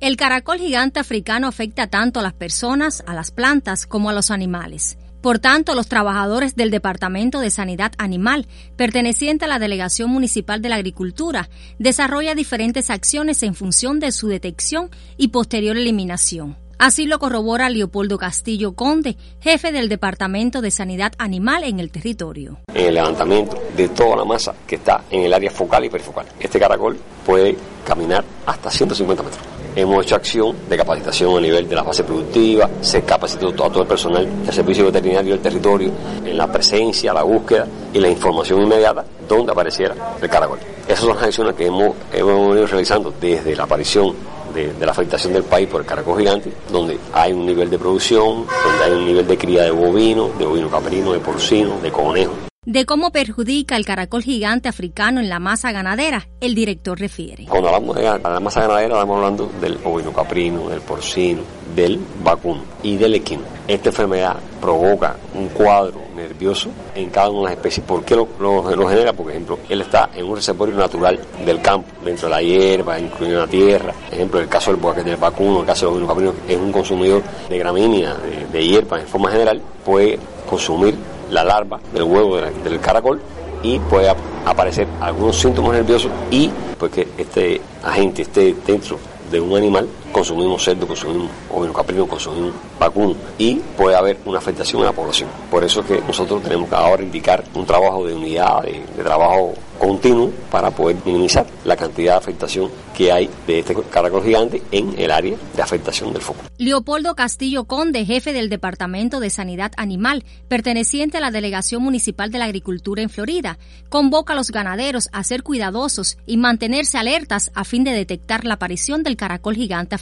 [0.00, 4.30] El caracol gigante africano afecta tanto a las personas, a las plantas, como a los
[4.30, 4.96] animales.
[5.20, 10.68] Por tanto, los trabajadores del Departamento de Sanidad Animal, perteneciente a la Delegación Municipal de
[10.68, 11.48] la Agricultura,
[11.80, 16.56] desarrolla diferentes acciones en función de su detección y posterior eliminación.
[16.78, 22.60] Así lo corrobora Leopoldo Castillo Conde, jefe del Departamento de Sanidad Animal en el territorio.
[22.72, 26.26] En el levantamiento de toda la masa que está en el área focal y perifocal.
[26.38, 29.57] Este caracol puede caminar hasta 150 metros.
[29.78, 33.82] Hemos hecho acción de capacitación a nivel de la base productiva, se capacitó a todo
[33.82, 35.92] el personal del servicio veterinario del territorio
[36.24, 40.58] en la presencia, la búsqueda y la información inmediata donde apareciera el caracol.
[40.84, 44.16] Esas son las acciones que hemos, hemos venido realizando desde la aparición
[44.52, 48.46] de, la afectación del país por el caracol gigante, donde hay un nivel de producción,
[48.46, 52.47] donde hay un nivel de cría de bovino, de bovino caprino, de porcino, de conejo.
[52.68, 57.46] De cómo perjudica el caracol gigante africano en la masa ganadera, el director refiere.
[57.46, 61.40] Cuando hablamos de la masa ganadera, estamos hablando del ovino caprino, del porcino,
[61.74, 63.44] del vacuno y del equino.
[63.66, 67.86] Esta enfermedad provoca un cuadro nervioso en cada una de las especies.
[67.86, 69.14] ¿Por qué lo, lo, lo, genera?
[69.14, 73.40] Por ejemplo, él está en un reservorio natural del campo, dentro de la hierba, incluyendo
[73.40, 73.94] la tierra.
[73.94, 77.22] Por ejemplo, el caso del, del vacuno, el caso del ovino caprino, es un consumidor
[77.48, 80.94] de gramínea, de, de hierba en forma general, puede consumir
[81.30, 83.20] la larva del huevo del, caracol
[83.62, 88.98] y puede aparecer algunos síntomas nerviosos y pues que este agente esté dentro
[89.30, 89.88] de un animal,
[90.18, 95.28] consumimos cerdo, consumimos ovino caprino, consumimos vacuno y puede haber una afectación en la población.
[95.48, 99.54] Por eso es que nosotros tenemos que ahora indicar un trabajo de unidad, de, trabajo
[99.78, 104.92] continuo para poder minimizar la cantidad de afectación que hay de este caracol gigante en
[104.98, 106.40] el área de afectación del foco.
[106.58, 112.38] Leopoldo Castillo Conde, jefe del Departamento de Sanidad Animal, perteneciente a la Delegación Municipal de
[112.38, 113.56] la Agricultura en Florida,
[113.88, 118.54] convoca a los ganaderos a ser cuidadosos y mantenerse alertas a fin de detectar la
[118.54, 119.94] aparición del caracol gigante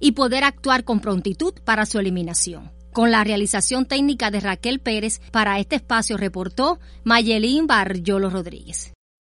[0.00, 2.72] y poder actuar con prontitud para su eliminación.
[2.92, 8.92] Con la realización técnica de Raquel Pérez, para este espacio reportó Mayelín Barriolo Rodríguez.